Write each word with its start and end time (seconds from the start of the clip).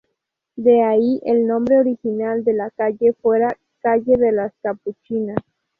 De 0.55 0.81
ahí 0.81 1.21
que 1.23 1.29
el 1.29 1.45
nombre 1.45 1.77
original 1.77 2.43
de 2.43 2.53
la 2.53 2.71
calle 2.71 3.13
fuera 3.21 3.55
"Calle 3.83 4.17
de 4.17 4.31
las 4.31 4.51
Capuchinas". 4.63 5.37